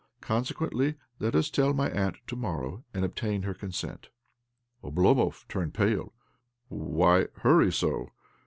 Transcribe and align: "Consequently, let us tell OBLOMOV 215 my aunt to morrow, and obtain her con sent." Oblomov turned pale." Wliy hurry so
"Consequently, 0.21 0.95
let 1.19 1.35
us 1.35 1.51
tell 1.51 1.67
OBLOMOV 1.69 1.75
215 1.75 1.95
my 1.99 2.05
aunt 2.05 2.17
to 2.25 2.35
morrow, 2.35 2.83
and 2.91 3.05
obtain 3.05 3.43
her 3.43 3.53
con 3.53 3.71
sent." 3.71 4.09
Oblomov 4.83 5.47
turned 5.47 5.75
pale." 5.75 6.11
Wliy 6.71 7.31
hurry 7.41 7.71
so 7.71 8.09